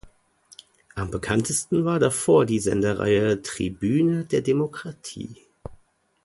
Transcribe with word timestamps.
Am 0.95 1.11
bekanntesten 1.11 1.85
war 1.85 1.99
davon 1.99 2.47
die 2.47 2.57
Sendereihe 2.59 3.43
„Tribüne 3.43 4.25
der 4.25 4.41
Demokratie“. 4.41 5.35